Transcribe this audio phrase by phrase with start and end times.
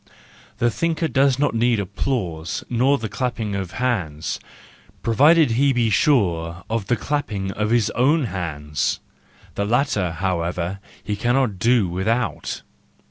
[0.57, 4.39] —The thinker does not need applause nor the clapping of hands,
[5.03, 8.99] provided he be sure of the clapping of his own hands:
[9.53, 12.63] the latter, however, he cannot do without.